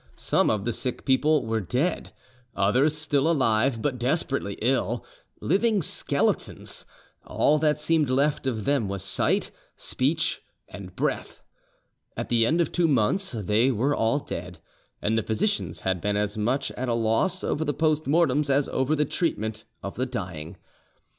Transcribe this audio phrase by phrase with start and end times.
[0.15, 2.11] Some of the sick people were dead,
[2.55, 5.05] others still alive, but desperately ill;
[5.41, 6.87] living skeletons,
[7.23, 11.43] all that seemed left of them was sight, speech, and breath.
[12.17, 14.57] At the end of two months they were all dead,
[15.03, 18.67] and the physicians had been as much at a loss over the post mortems as
[18.69, 20.57] over the treatment of the dying.